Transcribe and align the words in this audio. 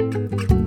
Hello, 0.00 0.59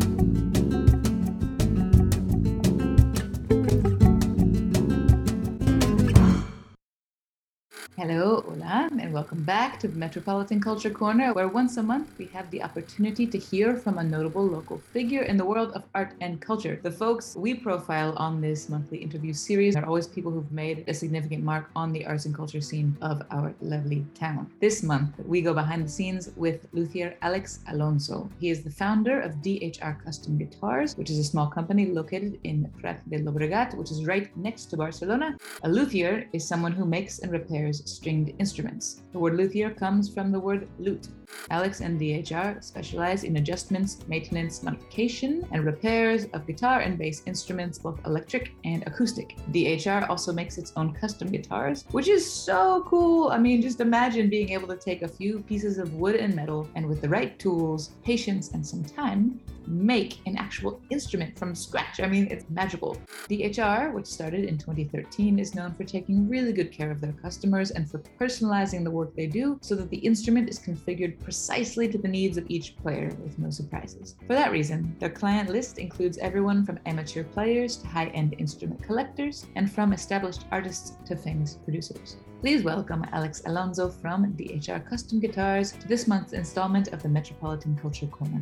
welcome 9.14 9.44
back 9.44 9.80
to 9.80 9.88
the 9.88 9.96
Metropolitan 9.96 10.60
Culture 10.60 10.90
Corner, 10.90 11.34
where 11.34 11.48
once 11.48 11.78
a 11.78 11.84
month 11.84 12.18
we 12.18 12.26
have 12.26 12.50
the 12.50 12.64
opportunity 12.64 13.28
to 13.28 13.38
hear 13.38 13.76
from 13.76 14.00
a 14.00 14.04
notable 14.04 14.44
local 14.44 14.80
figure 14.92 15.22
in 15.22 15.38
the 15.38 15.46
world 15.46 15.72
of 15.74 15.84
art 15.94 16.14
and 16.20 16.42
culture. 16.42 16.80
The 16.82 16.90
folks 16.90 17.36
we 17.36 17.54
profile 17.54 18.16
on 18.18 18.42
this 18.42 18.70
monthly 18.70 18.98
interview 18.98 19.32
series 19.32 19.76
are 19.76 19.86
always 19.86 20.08
people 20.08 20.32
who've 20.32 20.52
made 20.52 20.86
a 20.88 20.96
significant 20.96 21.44
mark 21.44 21.70
on 21.76 21.94
the 21.94 22.04
arts 22.08 22.26
and 22.26 22.34
culture 22.34 22.60
scene 22.60 22.98
of 23.04 23.22
our 23.30 23.54
lovely 23.62 24.04
town. 24.16 24.50
This 24.60 24.82
month, 24.82 25.14
we 25.20 25.44
go 25.44 25.54
behind 25.54 25.86
the 25.86 25.92
scenes 25.92 26.32
with 26.36 26.66
luthier 26.72 27.16
Alex 27.22 27.60
Alonso. 27.68 28.28
He 28.40 28.50
is 28.50 28.64
the 28.64 28.72
founder 28.72 29.22
of 29.22 29.36
DHR 29.44 30.04
Custom 30.04 30.40
Guitars, 30.40 30.98
which 30.98 31.12
is 31.12 31.20
a 31.20 31.24
small 31.24 31.46
company 31.46 31.86
located 31.86 32.40
in 32.46 32.68
Prat 32.82 33.08
de 33.08 33.20
Llobregat, 33.20 33.76
which 33.76 33.92
is 33.92 34.08
right 34.08 34.36
next 34.36 34.72
to 34.72 34.78
Barcelona. 34.78 35.38
A 35.62 35.70
luthier 35.70 36.28
is 36.34 36.48
someone 36.48 36.72
who 36.72 36.86
makes 36.86 37.20
and 37.20 37.32
repairs 37.32 37.84
stringed 37.86 38.34
instruments. 38.40 39.03
The 39.12 39.20
word 39.20 39.36
luthier 39.36 39.70
comes 39.70 40.12
from 40.12 40.32
the 40.32 40.40
word 40.40 40.68
lute. 40.80 41.08
Alex 41.50 41.82
and 41.82 42.00
DHR 42.00 42.64
specialize 42.64 43.24
in 43.24 43.38
adjustments, 43.38 44.00
maintenance, 44.08 44.64
modification, 44.64 45.48
and 45.52 45.66
repairs 45.66 46.26
of 46.34 46.48
guitar 46.48 46.80
and 46.82 46.98
bass 46.98 47.22
instruments, 47.26 47.80
both 47.80 48.00
electric 48.06 48.54
and 48.66 48.84
acoustic. 48.88 49.36
DHR 49.52 50.10
also 50.10 50.32
makes 50.32 50.58
its 50.58 50.74
own 50.76 50.94
custom 50.94 51.30
guitars, 51.30 51.86
which 51.92 52.08
is 52.08 52.32
so 52.32 52.84
cool. 52.88 53.30
I 53.30 53.38
mean, 53.38 53.62
just 53.62 53.82
imagine 53.82 54.30
being 54.30 54.50
able 54.50 54.68
to 54.70 54.78
take 54.78 55.02
a 55.02 55.08
few 55.08 55.40
pieces 55.42 55.78
of 55.78 55.94
wood 55.94 56.16
and 56.16 56.36
metal 56.36 56.68
and 56.76 56.86
with 56.88 57.02
the 57.02 57.10
right 57.10 57.38
tools, 57.40 57.92
patience, 58.04 58.52
and 58.52 58.66
some 58.66 58.84
time, 58.84 59.40
make 59.68 60.20
an 60.26 60.38
actual 60.38 60.82
instrument 60.90 61.38
from 61.38 61.56
scratch. 61.56 62.00
I 62.00 62.08
mean, 62.08 62.28
it's 62.30 62.46
magical. 62.50 62.98
DHR, 63.30 63.94
which 63.94 64.06
started 64.06 64.46
in 64.46 64.58
2013, 64.58 65.40
is 65.40 65.56
known 65.56 65.74
for 65.74 65.84
taking 65.84 66.28
really 66.28 66.54
good 66.54 66.72
care 66.72 66.92
of 66.92 67.00
their 67.00 67.14
customers 67.14 67.72
and 67.72 67.90
for 67.90 68.00
personalizing 68.20 68.84
the 68.84 68.92
work 68.94 69.16
they 69.16 69.28
do 69.28 69.58
so 69.62 69.76
that 69.76 69.90
the 69.90 69.98
instrument 69.98 70.50
is 70.50 70.60
configured 70.60 71.20
precisely 71.20 71.88
to 71.90 71.98
the 71.98 72.08
needs 72.08 72.38
of 72.38 72.46
each 72.50 72.78
player 72.78 73.10
with 73.24 73.38
no 73.40 73.50
surprises. 73.50 74.16
For 74.28 74.34
that 74.34 74.52
reason, 74.52 74.96
their 75.00 75.10
client 75.10 75.50
list 75.50 75.80
includes 75.80 76.18
everyone 76.20 76.66
from 76.66 76.80
amateur 76.86 77.24
players 77.24 77.78
to 77.78 77.88
high 77.88 78.08
end 78.08 78.36
instrument 78.38 78.82
collectors 78.84 79.46
and 79.56 79.72
from 79.72 79.94
established 79.94 80.46
artists 80.52 80.94
to 81.06 81.16
famous 81.16 81.56
producers. 81.64 82.18
Please 82.42 82.64
welcome 82.64 83.06
Alex 83.14 83.42
Alonso 83.46 83.90
from 83.90 84.34
DHR 84.34 84.88
Custom 84.88 85.20
Guitars 85.20 85.72
to 85.72 85.88
this 85.88 86.08
month's 86.08 86.34
installment 86.34 86.90
of 86.90 87.02
the 87.02 87.10
Metropolitan 87.10 87.78
Culture 87.78 88.08
Corner. 88.08 88.42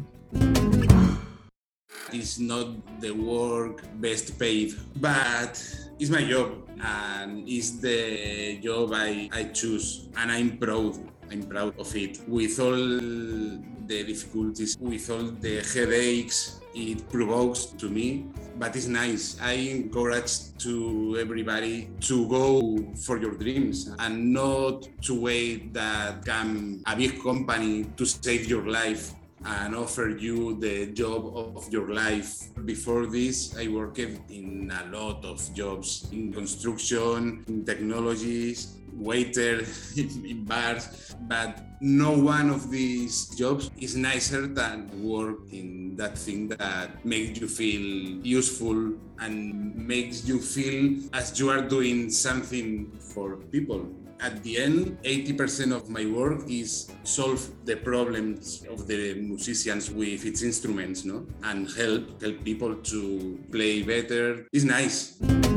It's 2.13 2.39
not 2.39 2.67
the 2.99 3.11
work 3.11 3.83
best 4.01 4.37
paid, 4.37 4.75
but 4.97 5.55
it's 5.99 6.09
my 6.09 6.23
job 6.23 6.67
and 6.83 7.47
it's 7.47 7.79
the 7.79 8.59
job 8.61 8.91
I, 8.93 9.29
I 9.31 9.43
choose 9.45 10.09
and 10.17 10.31
I'm 10.31 10.57
proud. 10.57 10.99
I'm 11.31 11.43
proud 11.43 11.79
of 11.79 11.95
it. 11.95 12.19
With 12.27 12.59
all 12.59 12.75
the 12.75 14.03
difficulties, 14.03 14.77
with 14.79 15.09
all 15.09 15.31
the 15.39 15.63
headaches 15.73 16.59
it 16.73 17.09
provokes 17.09 17.65
to 17.65 17.89
me, 17.89 18.25
but 18.57 18.75
it's 18.75 18.87
nice. 18.87 19.37
I 19.41 19.53
encourage 19.53 20.57
to 20.59 21.17
everybody 21.19 21.89
to 22.01 22.27
go 22.27 22.77
for 23.05 23.17
your 23.17 23.35
dreams 23.35 23.93
and 23.99 24.33
not 24.33 24.87
to 25.03 25.19
wait 25.19 25.73
that 25.73 26.25
come 26.25 26.81
a 26.87 26.95
big 26.95 27.21
company 27.21 27.85
to 27.97 28.05
save 28.05 28.47
your 28.47 28.67
life 28.67 29.13
and 29.45 29.75
offer 29.75 30.09
you 30.09 30.59
the 30.59 30.87
job 30.87 31.25
of 31.35 31.71
your 31.71 31.93
life. 31.93 32.53
Before 32.65 33.05
this, 33.05 33.57
I 33.57 33.67
worked 33.67 33.99
in 33.99 34.71
a 34.71 34.95
lot 34.95 35.25
of 35.25 35.41
jobs 35.53 36.07
in 36.11 36.31
construction, 36.31 37.43
in 37.47 37.65
technologies, 37.65 38.77
waiter 38.93 39.65
in 39.97 40.45
bars, 40.45 41.15
but 41.21 41.59
no 41.81 42.11
one 42.11 42.49
of 42.49 42.69
these 42.69 43.29
jobs 43.35 43.71
is 43.79 43.95
nicer 43.95 44.47
than 44.47 44.89
work 45.01 45.39
in 45.51 45.95
that 45.95 46.17
thing 46.17 46.47
that 46.49 47.03
makes 47.05 47.39
you 47.39 47.47
feel 47.47 47.81
useful 48.25 48.93
and 49.19 49.75
makes 49.75 50.27
you 50.27 50.39
feel 50.39 50.99
as 51.13 51.39
you 51.39 51.49
are 51.49 51.61
doing 51.61 52.09
something 52.09 52.91
for 52.99 53.37
people 53.37 53.89
at 54.21 54.43
the 54.43 54.57
end, 54.57 54.97
80% 55.03 55.75
of 55.75 55.89
my 55.89 56.05
work 56.05 56.47
is 56.47 56.91
solve 57.03 57.49
the 57.65 57.75
problems 57.75 58.63
of 58.69 58.87
the 58.87 59.15
musicians 59.15 59.89
with 59.89 60.25
its 60.25 60.43
instruments, 60.43 61.03
no? 61.03 61.25
And 61.43 61.69
help 61.71 62.21
help 62.21 62.43
people 62.43 62.75
to 62.75 63.39
play 63.51 63.81
better. 63.81 64.45
It's 64.53 64.63
nice. 64.63 65.50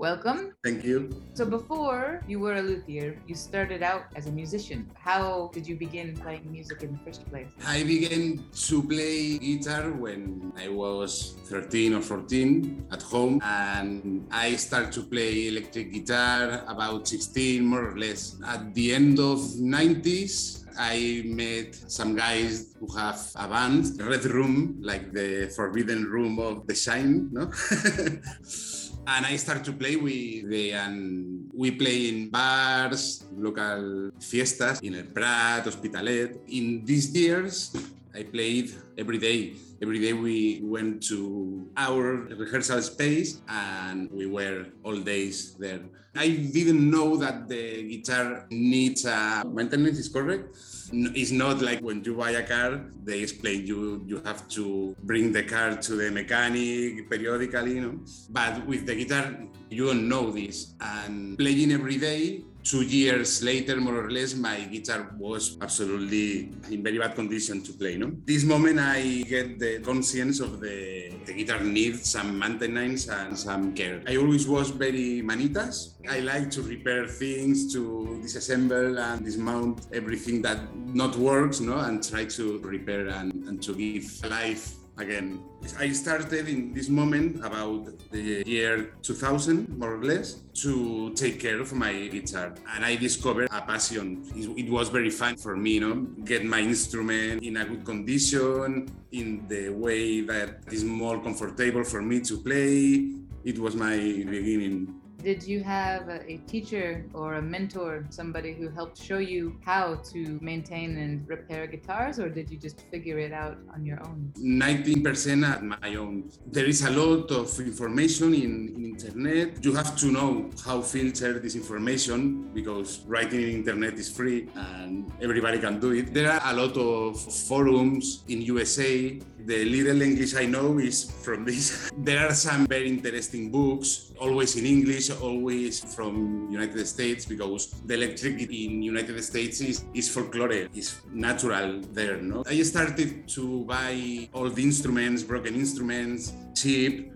Welcome. 0.00 0.56
Thank 0.64 0.82
you. 0.82 1.12
So 1.34 1.44
before 1.44 2.24
you 2.26 2.40
were 2.40 2.54
a 2.54 2.62
luthier, 2.62 3.20
you 3.26 3.34
started 3.34 3.82
out 3.82 4.04
as 4.16 4.28
a 4.28 4.32
musician. 4.32 4.88
How 4.96 5.50
did 5.52 5.68
you 5.68 5.76
begin 5.76 6.16
playing 6.16 6.50
music 6.50 6.82
in 6.82 6.96
the 6.96 7.00
first 7.04 7.28
place? 7.28 7.52
I 7.66 7.84
began 7.84 8.42
to 8.48 8.82
play 8.82 9.36
guitar 9.36 9.92
when 9.92 10.54
I 10.56 10.68
was 10.70 11.36
13 11.52 11.92
or 11.92 12.00
14 12.00 12.86
at 12.90 13.02
home 13.02 13.42
and 13.44 14.26
I 14.32 14.56
started 14.56 14.90
to 14.92 15.02
play 15.02 15.48
electric 15.48 15.92
guitar 15.92 16.64
about 16.66 17.06
16 17.06 17.62
more 17.62 17.92
or 17.92 17.98
less. 17.98 18.40
At 18.46 18.72
the 18.72 18.94
end 18.94 19.18
of 19.20 19.36
90s, 19.60 20.64
I 20.78 21.24
met 21.26 21.74
some 21.74 22.16
guys 22.16 22.74
who 22.80 22.88
have 22.96 23.20
a 23.36 23.46
band, 23.46 24.00
Red 24.00 24.24
Room, 24.24 24.78
like 24.80 25.12
the 25.12 25.52
forbidden 25.54 26.04
room 26.04 26.38
of 26.38 26.66
the 26.66 26.74
shine, 26.74 27.28
no? 27.32 27.52
and 29.06 29.26
I 29.26 29.36
started 29.36 29.64
to 29.64 29.72
play 29.72 29.96
with 29.96 30.48
the 30.48 30.72
and 30.72 31.48
we 31.54 31.70
play 31.70 32.08
in 32.08 32.30
bars, 32.30 33.24
local 33.36 34.10
fiestas 34.20 34.80
in 34.80 34.94
El 34.94 35.08
Prat, 35.12 35.64
Hospitalet. 35.64 36.38
In 36.48 36.84
these 36.84 37.14
years, 37.14 37.74
I 38.14 38.24
played 38.24 38.72
every 38.96 39.18
day. 39.18 39.54
Every 39.82 39.98
day 39.98 40.12
we 40.12 40.60
went 40.62 41.02
to 41.04 41.66
our 41.74 42.28
rehearsal 42.36 42.82
space 42.82 43.40
and 43.48 44.10
we 44.10 44.26
were 44.26 44.66
all 44.84 45.00
days 45.00 45.54
there. 45.58 45.80
I 46.14 46.28
didn't 46.28 46.90
know 46.90 47.16
that 47.16 47.48
the 47.48 47.88
guitar 47.88 48.46
needs 48.50 49.06
a 49.06 49.42
maintenance 49.46 49.98
is 49.98 50.10
correct. 50.10 50.54
It's 50.92 51.30
not 51.30 51.62
like 51.62 51.80
when 51.80 52.04
you 52.04 52.14
buy 52.14 52.32
a 52.32 52.46
car, 52.46 52.84
they 53.04 53.20
explain 53.20 53.64
you 53.64 54.04
you 54.06 54.20
have 54.26 54.48
to 54.48 54.94
bring 55.04 55.32
the 55.32 55.44
car 55.44 55.76
to 55.76 55.92
the 55.94 56.10
mechanic 56.10 57.08
periodically, 57.08 57.76
you 57.76 57.80
know. 57.80 57.98
But 58.28 58.66
with 58.66 58.84
the 58.84 58.96
guitar, 58.96 59.32
you 59.70 59.86
don't 59.86 60.08
know 60.08 60.30
this. 60.30 60.74
And 60.80 61.38
playing 61.38 61.72
every 61.72 61.96
day, 61.96 62.44
two 62.62 62.82
years 62.82 63.42
later, 63.42 63.76
more 63.80 64.04
or 64.04 64.10
less, 64.10 64.34
my 64.34 64.60
guitar 64.60 65.10
was 65.18 65.56
absolutely 65.60 66.50
in 66.70 66.82
very 66.82 66.98
bad 66.98 67.14
condition 67.14 67.62
to 67.62 67.72
play. 67.72 67.96
No, 67.96 68.12
this 68.24 68.44
moment 68.44 68.78
I 68.78 69.22
get 69.28 69.58
the 69.58 69.80
conscience 69.80 70.40
of 70.40 70.60
the 70.60 71.10
the 71.24 71.32
guitar 71.32 71.60
needs 71.60 72.08
some 72.08 72.38
maintenance 72.38 73.08
and 73.08 73.38
some 73.38 73.74
care. 73.74 74.02
I 74.06 74.16
always 74.16 74.48
was 74.48 74.70
very 74.70 75.22
manitas. 75.22 75.94
I 76.08 76.20
like 76.20 76.50
to 76.52 76.62
repair 76.62 77.06
things, 77.06 77.72
to 77.74 78.20
disassemble 78.22 78.98
and 78.98 79.24
dismount 79.24 79.86
everything 79.92 80.42
that 80.42 80.58
not 80.74 81.16
works, 81.16 81.60
no, 81.60 81.78
and 81.78 82.02
try 82.02 82.24
to 82.24 82.58
repair 82.58 83.08
and, 83.08 83.32
and 83.48 83.62
to 83.62 83.74
give 83.74 84.04
life 84.28 84.79
again. 85.00 85.42
I 85.78 85.92
started 85.92 86.48
in 86.48 86.72
this 86.72 86.88
moment 86.88 87.44
about 87.44 87.88
the 88.10 88.42
year 88.46 88.92
2000, 89.02 89.78
more 89.78 89.94
or 89.96 90.04
less, 90.04 90.40
to 90.62 91.12
take 91.14 91.40
care 91.40 91.60
of 91.60 91.72
my 91.72 91.92
guitar. 92.08 92.54
And 92.74 92.84
I 92.84 92.96
discovered 92.96 93.48
a 93.50 93.60
passion. 93.60 94.24
It, 94.34 94.70
was 94.70 94.88
very 94.88 95.10
fun 95.10 95.36
for 95.36 95.56
me, 95.56 95.72
you 95.74 95.80
know, 95.80 95.94
get 96.24 96.44
my 96.44 96.60
instrument 96.60 97.42
in 97.42 97.56
a 97.56 97.64
good 97.64 97.84
condition, 97.84 98.88
in 99.12 99.46
the 99.48 99.70
way 99.70 100.20
that 100.22 100.60
is 100.70 100.84
more 100.84 101.20
comfortable 101.20 101.84
for 101.84 102.00
me 102.02 102.20
to 102.20 102.38
play. 102.38 103.12
It 103.44 103.58
was 103.58 103.74
my 103.74 103.96
beginning. 103.96 104.99
Did 105.22 105.42
you 105.42 105.62
have 105.62 106.08
a, 106.08 106.38
teacher 106.46 107.04
or 107.12 107.34
a 107.34 107.42
mentor, 107.42 108.06
somebody 108.08 108.54
who 108.54 108.70
helped 108.70 108.96
show 109.00 109.18
you 109.18 109.56
how 109.64 109.96
to 110.12 110.38
maintain 110.40 110.96
and 110.96 111.28
repair 111.28 111.66
guitars, 111.66 112.18
or 112.18 112.30
did 112.30 112.50
you 112.50 112.56
just 112.56 112.80
figure 112.90 113.18
it 113.18 113.32
out 113.32 113.58
on 113.74 113.84
your 113.84 114.00
own? 114.00 114.32
19% 114.38 115.46
at 115.46 115.62
my 115.62 115.94
own. 115.94 116.30
There 116.46 116.64
is 116.64 116.82
a 116.86 116.90
lot 116.90 117.30
of 117.30 117.60
information 117.60 118.32
in, 118.32 118.72
in 118.74 118.84
internet. 118.84 119.62
You 119.62 119.74
have 119.74 119.94
to 119.96 120.06
know 120.06 120.50
how 120.64 120.80
filter 120.80 121.38
this 121.38 121.54
information 121.54 122.50
because 122.54 123.00
writing 123.06 123.42
in 123.42 123.50
internet 123.50 123.94
is 123.94 124.10
free 124.10 124.48
and 124.54 125.12
everybody 125.20 125.58
can 125.58 125.80
do 125.80 125.92
it. 125.92 126.14
There 126.14 126.30
are 126.30 126.40
a 126.44 126.56
lot 126.56 126.76
of 126.78 127.20
forums 127.20 128.24
in 128.28 128.40
USA. 128.42 129.18
The 129.44 129.64
little 129.64 130.00
English 130.02 130.34
I 130.34 130.46
know 130.46 130.78
is 130.78 131.10
from 131.10 131.44
this. 131.44 131.90
There 131.96 132.26
are 132.26 132.34
some 132.34 132.66
very 132.66 132.88
interesting 132.88 133.50
books, 133.50 134.12
always 134.18 134.56
in 134.56 134.64
English 134.64 135.09
always 135.10 135.80
from 135.94 136.48
United 136.50 136.86
States 136.86 137.24
because 137.24 137.70
the 137.86 137.94
electric 137.94 138.40
in 138.42 138.82
United 138.82 139.22
States 139.22 139.60
is, 139.60 139.84
is 139.94 140.08
folklore, 140.08 140.68
is 140.74 141.00
natural 141.12 141.80
there. 141.92 142.16
No, 142.18 142.44
I 142.46 142.62
started 142.62 143.28
to 143.28 143.64
buy 143.64 144.28
all 144.32 144.48
the 144.48 144.62
instruments, 144.62 145.22
broken 145.22 145.54
instruments, 145.54 146.32
cheap, 146.54 147.12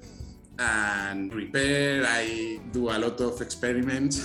and 0.58 1.34
repair. 1.34 2.04
I 2.06 2.60
do 2.72 2.90
a 2.90 2.98
lot 2.98 3.20
of 3.20 3.40
experiments. 3.40 4.20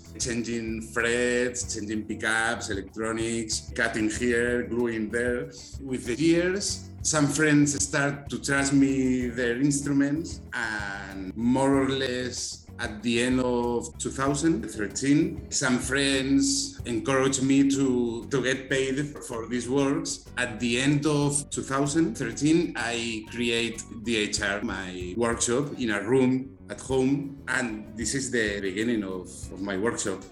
changing 0.18 0.82
frets, 0.82 1.74
changing 1.74 2.04
pickups, 2.04 2.68
electronics, 2.70 3.72
cutting 3.74 4.10
here, 4.10 4.64
gluing 4.64 5.08
there. 5.08 5.50
With 5.80 6.04
the 6.04 6.14
years, 6.14 6.90
some 7.02 7.26
friends 7.26 7.82
start 7.82 8.28
to 8.28 8.38
trust 8.38 8.72
me 8.72 9.28
their 9.28 9.56
instruments 9.56 10.40
and 10.52 11.34
more 11.36 11.82
or 11.82 11.88
less 11.88 12.66
at 12.80 13.02
the 13.02 13.22
end 13.22 13.40
of 13.40 13.96
2013 13.98 15.50
some 15.50 15.78
friends 15.78 16.80
encouraged 16.86 17.42
me 17.42 17.70
to, 17.70 18.26
to 18.30 18.42
get 18.42 18.68
paid 18.70 19.16
for 19.28 19.46
these 19.46 19.68
works. 19.68 20.24
At 20.38 20.58
the 20.58 20.80
end 20.80 21.06
of 21.06 21.48
2013 21.50 22.74
i 22.76 23.24
create 23.30 23.82
dhr 24.02 24.62
my 24.62 25.14
workshop 25.16 25.78
in 25.78 25.90
a 25.90 26.02
room 26.02 26.56
at 26.70 26.80
home 26.80 27.42
and 27.48 27.86
this 27.96 28.14
is 28.14 28.30
the 28.30 28.60
beginning 28.60 29.04
of, 29.04 29.26
of 29.52 29.60
my 29.60 29.76
workshop 29.76 30.22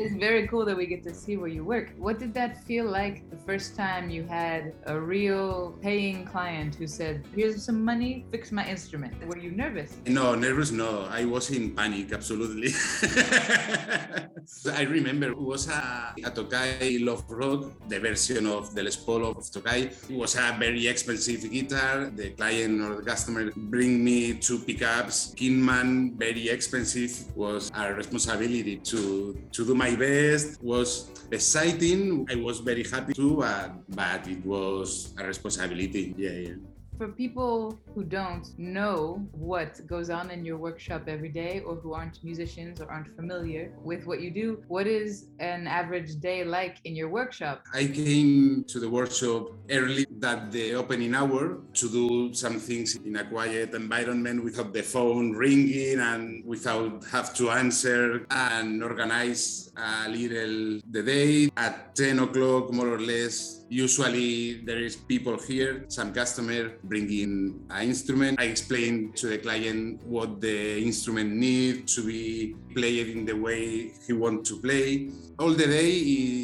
it's 0.00 0.16
very 0.16 0.48
cool 0.48 0.64
that 0.64 0.76
we 0.76 0.86
get 0.86 1.02
to 1.04 1.14
see 1.14 1.36
where 1.36 1.48
you 1.48 1.62
work. 1.62 1.92
What 1.98 2.18
did 2.18 2.32
that 2.34 2.64
feel 2.64 2.86
like 2.86 3.28
the 3.30 3.36
first 3.36 3.76
time 3.76 4.08
you 4.08 4.24
had 4.24 4.72
a 4.86 4.98
real 4.98 5.76
paying 5.82 6.24
client 6.24 6.74
who 6.74 6.86
said, 6.86 7.24
Here's 7.36 7.62
some 7.62 7.84
money, 7.84 8.24
fix 8.30 8.50
my 8.50 8.66
instrument? 8.66 9.14
Were 9.26 9.38
you 9.38 9.50
nervous? 9.50 9.98
No, 10.06 10.34
nervous, 10.34 10.70
no. 10.70 11.06
I 11.10 11.26
was 11.26 11.50
in 11.50 11.76
panic, 11.76 12.12
absolutely. 12.12 12.72
I 14.72 14.82
remember 14.88 15.28
it 15.28 15.38
was 15.38 15.68
a, 15.68 16.14
a 16.24 16.30
Tokai 16.30 16.98
Love 17.00 17.24
Rock, 17.28 17.72
the 17.88 18.00
version 18.00 18.46
of 18.46 18.74
the 18.74 18.82
Les 18.82 18.96
Paul 18.96 19.26
of 19.26 19.50
Tokai. 19.50 19.90
It 20.08 20.16
was 20.16 20.34
a 20.36 20.56
very 20.58 20.88
expensive 20.88 21.50
guitar. 21.50 22.10
The 22.10 22.30
client 22.30 22.80
or 22.80 22.96
the 22.96 23.02
customer 23.02 23.50
bring 23.54 24.02
me 24.02 24.34
two 24.34 24.60
pickups. 24.60 25.34
Kinman, 25.36 26.16
very 26.16 26.48
expensive, 26.48 27.36
was 27.36 27.70
a 27.74 27.92
responsibility 27.92 28.78
to, 28.78 29.36
to 29.52 29.66
do 29.66 29.74
my 29.74 29.89
best 29.96 30.62
was 30.62 31.10
exciting. 31.30 32.26
I 32.30 32.36
was 32.36 32.60
very 32.60 32.84
happy 32.84 33.14
too, 33.14 33.36
but, 33.36 33.72
but 33.88 34.26
it 34.28 34.44
was 34.44 35.14
a 35.18 35.26
responsibility. 35.26 36.14
Yeah, 36.16 36.30
yeah 36.30 36.54
for 37.00 37.08
people 37.08 37.80
who 37.94 38.04
don't 38.04 38.46
know 38.58 39.26
what 39.32 39.80
goes 39.86 40.10
on 40.10 40.30
in 40.30 40.44
your 40.44 40.58
workshop 40.58 41.04
every 41.08 41.30
day 41.30 41.62
or 41.64 41.74
who 41.76 41.94
aren't 41.94 42.22
musicians 42.22 42.78
or 42.78 42.90
aren't 42.90 43.08
familiar 43.16 43.72
with 43.82 44.04
what 44.04 44.20
you 44.20 44.30
do, 44.30 44.62
what 44.68 44.86
is 44.86 45.30
an 45.38 45.66
average 45.66 46.20
day 46.20 46.44
like 46.44 46.76
in 46.84 46.94
your 46.94 47.08
workshop? 47.08 47.64
I 47.72 47.86
came 47.86 48.64
to 48.64 48.78
the 48.78 48.90
workshop 48.90 49.48
early 49.70 50.04
that 50.18 50.52
the 50.52 50.74
opening 50.74 51.14
hour 51.14 51.60
to 51.72 51.88
do 51.88 52.34
some 52.34 52.60
things 52.60 52.96
in 52.96 53.16
a 53.16 53.24
quiet 53.24 53.72
environment 53.72 54.44
without 54.44 54.74
the 54.74 54.82
phone 54.82 55.32
ringing 55.32 56.00
and 56.00 56.44
without 56.44 57.02
have 57.06 57.32
to 57.36 57.48
answer 57.48 58.26
and 58.30 58.84
organize 58.84 59.72
a 59.74 60.06
little 60.06 60.82
the 60.90 61.02
day 61.02 61.48
at 61.56 61.94
10 61.94 62.18
o'clock 62.18 62.70
more 62.70 62.92
or 62.92 63.00
less 63.00 63.60
Usually 63.70 64.66
there 64.66 64.82
is 64.82 64.96
people 64.96 65.38
here, 65.38 65.84
some 65.86 66.12
customer 66.12 66.72
bringing 66.90 67.64
an 67.70 67.82
instrument. 67.88 68.38
I 68.40 68.44
explain 68.44 69.12
to 69.12 69.28
the 69.28 69.38
client 69.38 70.02
what 70.04 70.40
the 70.40 70.82
instrument 70.82 71.30
needs 71.30 71.94
to 71.94 72.04
be 72.04 72.56
played 72.74 73.08
in 73.08 73.24
the 73.24 73.36
way 73.36 73.92
he 74.06 74.12
wants 74.12 74.50
to 74.50 74.60
play. 74.60 75.08
All 75.38 75.54
the 75.54 75.66
day 75.66 75.90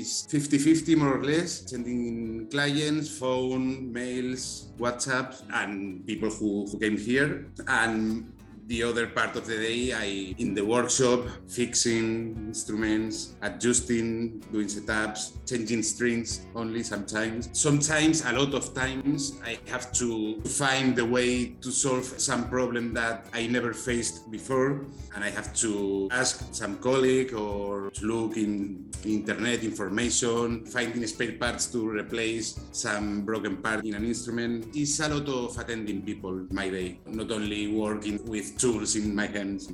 is 0.01 0.27
50-50 0.31 0.97
more 0.97 1.19
or 1.19 1.25
less, 1.25 1.65
sending 1.67 2.49
clients, 2.49 3.19
phone, 3.19 3.93
mails, 3.93 4.69
WhatsApp, 4.79 5.35
and 5.53 6.07
people 6.07 6.31
who, 6.31 6.67
who 6.71 6.79
came 6.79 6.97
here. 6.97 7.47
And 7.67 8.33
the 8.67 8.83
other 8.83 9.07
part 9.07 9.37
of 9.37 9.47
the 9.47 9.57
day 9.57 9.93
I 9.93 10.35
in 10.39 10.55
the 10.55 10.65
workshop 10.65 11.25
fixing 11.49 12.35
instruments, 12.51 13.35
adjusting, 13.43 14.41
doing 14.53 14.67
setups, 14.67 15.39
changing 15.47 15.83
strings 15.83 16.47
only 16.55 16.83
sometimes. 16.83 17.49
Sometimes 17.53 18.25
a 18.25 18.33
lot 18.33 18.55
of 18.55 18.75
times 18.75 19.39
I 19.45 19.59
have 19.71 19.93
to 20.03 20.41
find 20.43 20.97
the 20.97 21.05
way 21.05 21.55
to 21.63 21.71
solve 21.71 22.05
some 22.05 22.49
problem 22.49 22.93
that 22.95 23.27
I 23.33 23.47
never 23.47 23.73
faced 23.73 24.31
before 24.31 24.85
and 25.15 25.23
I 25.23 25.31
have 25.31 25.55
to 25.63 26.09
ask 26.11 26.43
some 26.53 26.79
colleague 26.79 27.35
or 27.35 27.91
look 28.03 28.37
in 28.37 28.91
internet 29.05 29.63
information, 29.63 30.67
finding 30.67 31.07
spare 31.07 31.33
parts 31.33 31.67
to 31.73 31.89
replace 31.89 32.59
some 32.73 33.23
broken 33.23 33.59
part 33.59 33.85
in 33.85 33.95
an 33.95 34.05
instrument. 34.05 34.75
It's 34.75 34.99
a 35.01 35.09
lot 35.09 35.29
of 35.29 35.59
attending 35.59 36.03
people 36.03 36.47
my 36.51 36.69
day, 36.69 36.99
not 37.07 37.31
only 37.31 37.69
working 37.69 38.19
with 38.27 38.56
tools 38.59 38.97
in 38.97 39.15
my 39.15 39.27
hands. 39.27 39.71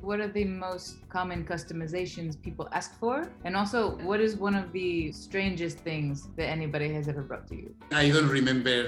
What 0.00 0.20
are 0.20 0.28
the 0.28 0.44
most 0.44 0.96
common 1.14 1.44
customizations 1.44 2.32
people 2.46 2.66
ask 2.72 2.90
for? 2.98 3.30
And 3.46 3.52
also, 3.60 3.78
what 4.08 4.20
is 4.26 4.32
one 4.48 4.56
of 4.62 4.66
the 4.72 5.12
strangest 5.12 5.78
things 5.88 6.16
that 6.36 6.48
anybody 6.58 6.88
has 6.96 7.06
ever 7.12 7.22
brought 7.22 7.46
to 7.50 7.54
you? 7.54 7.68
I 7.92 8.10
don't 8.14 8.32
remember 8.40 8.78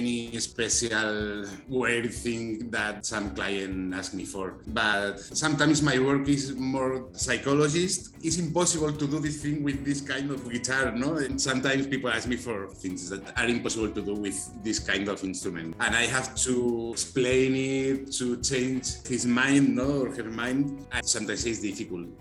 any 0.00 0.16
special 0.40 1.44
weird 1.68 2.08
thing 2.24 2.70
that 2.70 3.04
some 3.04 3.26
client 3.36 3.92
asked 3.92 4.14
me 4.20 4.24
for, 4.24 4.46
but 4.68 5.20
sometimes 5.44 5.82
my 5.90 5.98
work 5.98 6.26
is 6.36 6.56
more 6.56 6.94
psychologist. 7.12 8.16
It's 8.26 8.38
impossible 8.38 8.92
to 9.00 9.06
do 9.06 9.18
this 9.26 9.36
thing 9.44 9.62
with 9.62 9.84
this 9.84 10.00
kind 10.00 10.30
of 10.30 10.40
guitar, 10.50 10.90
no? 11.04 11.10
And 11.24 11.36
sometimes 11.48 11.86
people 11.86 12.08
ask 12.08 12.26
me 12.26 12.36
for 12.36 12.68
things 12.82 13.10
that 13.10 13.22
are 13.38 13.48
impossible 13.56 13.90
to 13.98 14.00
do 14.00 14.14
with 14.14 14.38
this 14.64 14.78
kind 14.78 15.06
of 15.12 15.22
instrument, 15.22 15.76
and 15.84 15.92
I 15.94 16.06
have 16.16 16.34
to 16.46 16.54
explain 16.96 17.50
it 17.54 18.12
to 18.18 18.40
change 18.40 18.86
his 19.12 19.26
mind, 19.26 19.76
no, 19.76 19.88
or 20.04 20.08
her 20.16 20.30
mind 20.42 20.86
and 20.94 21.04
sometimes 21.06 21.44
it's 21.44 21.60
difficult. 21.60 21.73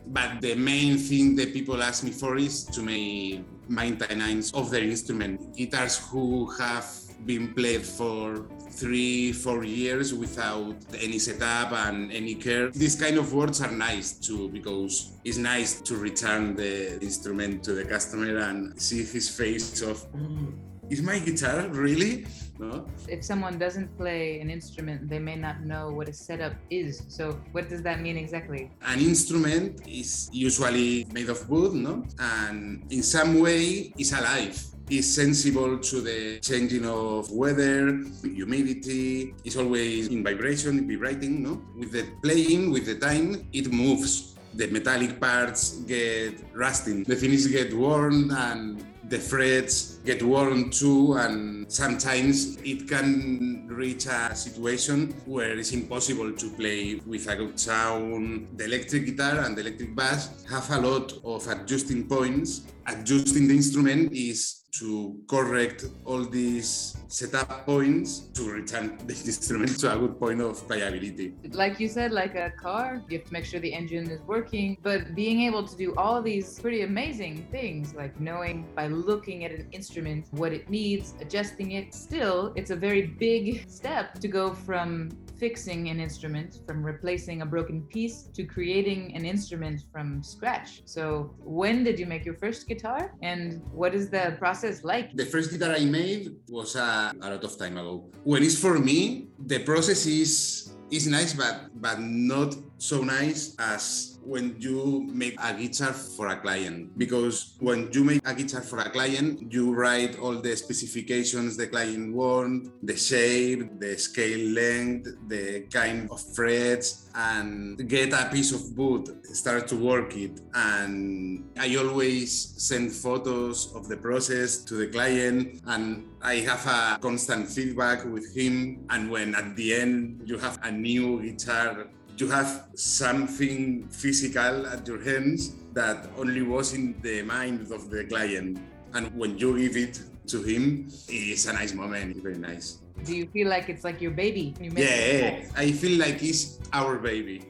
But 0.07 0.41
the 0.41 0.55
main 0.55 0.97
thing 0.97 1.35
that 1.37 1.53
people 1.53 1.81
ask 1.81 2.03
me 2.03 2.11
for 2.11 2.37
is 2.37 2.65
to 2.65 2.81
make 2.81 3.41
maintenance 3.67 4.53
of 4.53 4.69
their 4.69 4.83
instrument. 4.83 5.55
Guitars 5.55 5.97
who 6.09 6.49
have 6.59 6.85
been 7.25 7.53
played 7.53 7.83
for 7.83 8.45
three, 8.71 9.31
four 9.31 9.63
years 9.63 10.13
without 10.13 10.75
any 10.99 11.19
setup 11.19 11.71
and 11.71 12.11
any 12.11 12.35
care. 12.35 12.69
These 12.71 12.95
kind 12.95 13.17
of 13.17 13.33
words 13.33 13.61
are 13.61 13.71
nice 13.71 14.13
too 14.13 14.49
because 14.49 15.13
it's 15.23 15.37
nice 15.37 15.79
to 15.81 15.95
return 15.95 16.55
the 16.55 17.01
instrument 17.01 17.63
to 17.63 17.73
the 17.73 17.85
customer 17.85 18.37
and 18.39 18.79
see 18.81 19.03
his 19.03 19.29
face 19.29 19.81
of, 19.81 20.05
oh, 20.15 20.53
is 20.89 21.01
my 21.01 21.19
guitar 21.19 21.67
really? 21.69 22.25
No? 22.59 22.85
If 23.07 23.23
someone 23.23 23.57
doesn't 23.57 23.97
play 23.97 24.39
an 24.39 24.49
instrument, 24.49 25.09
they 25.09 25.19
may 25.19 25.35
not 25.35 25.61
know 25.61 25.91
what 25.91 26.07
a 26.07 26.13
setup 26.13 26.53
is. 26.69 27.03
So, 27.09 27.41
what 27.51 27.69
does 27.69 27.81
that 27.83 28.01
mean 28.01 28.17
exactly? 28.17 28.71
An 28.85 28.99
instrument 28.99 29.81
is 29.87 30.29
usually 30.31 31.05
made 31.11 31.29
of 31.29 31.49
wood, 31.49 31.73
no? 31.73 32.05
And 32.19 32.85
in 32.91 33.03
some 33.03 33.39
way, 33.39 33.93
is 33.97 34.13
alive 34.13 34.73
is 34.89 35.15
sensible 35.15 35.77
to 35.79 36.01
the 36.01 36.39
changing 36.39 36.85
of 36.85 37.31
weather, 37.31 38.03
humidity, 38.21 39.33
it's 39.43 39.55
always 39.55 40.07
in 40.07 40.23
vibration, 40.23 40.87
vibrating, 40.87 41.41
no? 41.43 41.61
With 41.77 41.91
the 41.91 42.05
playing, 42.21 42.71
with 42.71 42.85
the 42.85 42.95
time, 42.95 43.47
it 43.53 43.71
moves. 43.71 44.35
The 44.53 44.67
metallic 44.67 45.19
parts 45.19 45.79
get 45.87 46.35
rusting, 46.53 47.03
the 47.03 47.15
finish 47.15 47.47
get 47.47 47.73
worn 47.73 48.29
and 48.29 48.85
the 49.09 49.19
frets 49.19 49.97
get 50.05 50.23
worn 50.23 50.69
too, 50.69 51.13
and 51.13 51.71
sometimes 51.71 52.57
it 52.61 52.87
can 52.87 53.67
reach 53.67 54.05
a 54.05 54.35
situation 54.35 55.13
where 55.25 55.57
it's 55.57 55.71
impossible 55.71 56.31
to 56.31 56.49
play 56.51 57.01
with 57.05 57.27
a 57.27 57.35
good 57.35 57.59
sound. 57.59 58.47
The 58.55 58.65
electric 58.65 59.05
guitar 59.05 59.39
and 59.39 59.55
the 59.55 59.61
electric 59.61 59.95
bass 59.95 60.43
have 60.49 60.69
a 60.71 60.79
lot 60.79 61.13
of 61.23 61.47
adjusting 61.47 62.07
points. 62.07 62.61
Adjusting 62.87 63.47
the 63.47 63.55
instrument 63.55 64.13
is 64.13 64.62
to 64.73 65.15
correct 65.27 65.85
all 66.03 66.23
these 66.25 66.97
setup 67.07 67.65
points 67.65 68.19
to 68.33 68.49
return 68.49 68.97
the 69.05 69.13
instrument 69.13 69.79
to 69.79 69.93
a 69.93 69.97
good 69.97 70.19
point 70.19 70.41
of 70.41 70.67
playability. 70.67 71.33
Like 71.55 71.79
you 71.79 71.87
said, 71.87 72.11
like 72.11 72.35
a 72.35 72.51
car, 72.59 73.03
you 73.07 73.19
have 73.19 73.27
to 73.27 73.33
make 73.33 73.45
sure 73.45 73.59
the 73.59 73.73
engine 73.73 74.09
is 74.09 74.21
working, 74.21 74.77
but 74.81 75.13
being 75.13 75.41
able 75.41 75.67
to 75.67 75.75
do 75.77 75.93
all 75.95 76.21
these 76.21 76.59
pretty 76.59 76.81
amazing 76.81 77.45
things, 77.51 77.93
like 77.93 78.19
knowing 78.19 78.65
by 78.75 78.87
looking 78.87 79.45
at 79.45 79.51
an 79.51 79.67
instrument 79.71 80.25
what 80.31 80.51
it 80.51 80.67
needs, 80.69 81.13
adjusting 81.21 81.71
it, 81.73 81.93
still, 81.93 82.51
it's 82.55 82.71
a 82.71 82.75
very 82.75 83.03
big 83.03 83.69
step 83.69 84.19
to 84.19 84.27
go 84.27 84.53
from 84.53 85.09
fixing 85.37 85.89
an 85.89 85.99
instrument, 85.99 86.61
from 86.65 86.81
replacing 86.81 87.41
a 87.41 87.45
broken 87.45 87.81
piece 87.81 88.29
to 88.33 88.45
creating 88.45 89.13
an 89.13 89.25
instrument 89.25 89.81
from 89.91 90.23
scratch. 90.23 90.81
So, 90.85 91.35
when 91.39 91.83
did 91.83 91.99
you 91.99 92.05
make 92.05 92.23
your 92.23 92.35
first 92.35 92.65
guitar 92.65 93.13
and 93.21 93.61
what 93.71 93.93
is 93.93 94.09
the 94.09 94.37
process 94.39 94.62
like? 94.83 95.11
The 95.15 95.25
first 95.25 95.51
guitar 95.51 95.75
I 95.75 95.83
made 95.85 96.31
was 96.47 96.75
uh, 96.75 97.11
a 97.11 97.29
lot 97.29 97.43
of 97.43 97.57
time 97.57 97.77
ago. 97.77 98.07
When 98.23 98.43
it's 98.43 98.57
for 98.59 98.79
me, 98.79 99.27
the 99.37 99.59
process 99.59 100.05
is 100.05 100.71
is 100.91 101.07
nice, 101.07 101.33
but 101.33 101.69
but 101.75 101.99
not 101.99 102.55
so 102.83 102.99
nice 103.01 103.55
as 103.59 104.19
when 104.25 104.59
you 104.59 105.07
make 105.07 105.39
a 105.39 105.53
guitar 105.53 105.93
for 105.93 106.27
a 106.27 106.35
client. 106.35 106.91
Because 106.97 107.55
when 107.59 107.89
you 107.93 108.03
make 108.03 108.21
a 108.27 108.35
guitar 108.35 108.59
for 108.59 108.79
a 108.79 108.89
client 108.89 109.51
you 109.51 109.73
write 109.73 110.19
all 110.19 110.35
the 110.35 110.53
specifications 110.55 111.55
the 111.55 111.67
client 111.67 112.13
want 112.13 112.67
the 112.85 112.95
shape 112.95 113.79
the 113.79 113.97
scale 113.97 114.49
length 114.51 115.07
the 115.27 115.61
kind 115.71 116.11
of 116.11 116.19
frets 116.35 117.09
and 117.15 117.87
get 117.87 118.11
a 118.11 118.27
piece 118.29 118.51
of 118.51 118.61
wood 118.77 119.07
start 119.33 119.65
to 119.69 119.77
work 119.77 120.17
it. 120.17 120.41
And 120.53 121.47
i 121.57 121.73
always 121.75 122.31
send 122.57 122.91
photos 122.91 123.73
of 123.75 123.87
the 123.87 123.95
process 123.95 124.57
to 124.65 124.75
the 124.75 124.87
client 124.87 125.61
and 125.67 126.03
i 126.21 126.35
have 126.35 126.65
a 126.67 126.99
constant 126.99 127.47
feedback 127.47 128.03
with 128.03 128.35
him. 128.35 128.85
And 128.89 129.09
when 129.09 129.35
at 129.35 129.55
the 129.55 129.73
end 129.73 130.23
you 130.25 130.37
have 130.37 130.59
a 130.63 130.71
new 130.71 131.21
guitar 131.21 131.87
you 132.17 132.29
have 132.29 132.67
something 132.75 133.87
physical 133.89 134.67
at 134.67 134.87
your 134.87 135.01
hands 135.01 135.53
that 135.73 136.07
only 136.17 136.41
was 136.41 136.73
in 136.73 136.95
the 137.01 137.23
mind 137.23 137.71
of 137.71 137.89
the 137.89 138.05
client. 138.05 138.59
And 138.93 139.07
when 139.17 139.37
you 139.37 139.57
give 139.57 139.77
it 139.77 140.01
to 140.27 140.43
him, 140.43 140.87
it's 141.07 141.47
a 141.47 141.53
nice 141.53 141.73
moment. 141.73 142.11
It's 142.11 142.19
very 142.19 142.37
nice. 142.37 142.79
Do 143.03 143.15
you 143.15 143.27
feel 143.27 143.49
like 143.49 143.69
it's 143.69 143.83
like 143.83 144.01
your 144.01 144.11
baby? 144.11 144.53
You 144.59 144.71
yeah, 144.75 145.45
I 145.57 145.71
feel 145.71 145.99
like 145.99 146.21
it's 146.21 146.59
our 146.71 146.97
baby. 146.97 147.45